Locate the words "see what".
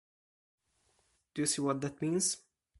1.45-1.79